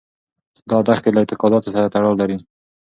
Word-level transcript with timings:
دا 0.69 0.77
دښتې 0.87 1.09
له 1.13 1.19
اعتقاداتو 1.21 1.73
سره 1.75 1.91
تړاو 1.93 2.19
لري. 2.21 2.37